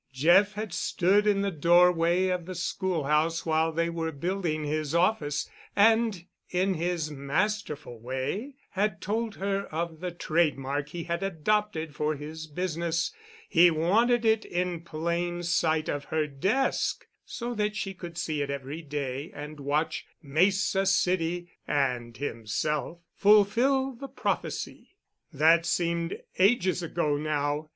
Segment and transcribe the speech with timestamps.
[0.11, 5.47] Jeff had stood in the doorway of the schoolhouse while they were building his office,
[5.75, 11.93] and, in his masterful way, had told her of the trade mark he had adopted
[11.93, 13.13] for his business;
[13.47, 18.49] he wanted it in plain sight of her desk so that she could see it
[18.49, 24.95] every day and watch Mesa City (and himself) fulfil the prophecy.
[25.31, 27.69] That seemed ages ago now.